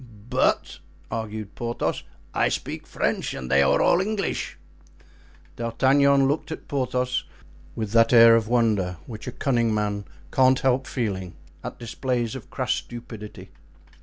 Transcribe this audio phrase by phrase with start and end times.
[0.31, 0.79] "But,"
[1.11, 2.01] argued Porthos,
[2.33, 4.57] "I speak French and they are all English."
[5.57, 7.23] D'Artagnan looked at Porthos
[7.75, 12.49] with that air of wonder which a cunning man cannot help feeling at displays of
[12.49, 13.51] crass stupidity.